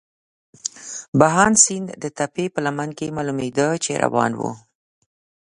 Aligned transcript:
بهاند 1.19 1.57
سیند 1.63 1.87
د 2.03 2.05
تپې 2.17 2.45
په 2.53 2.59
لمن 2.65 2.89
کې 2.97 3.15
معلومېده، 3.17 3.67
چې 3.83 3.91
روان 4.03 4.31
وو. 4.39 4.51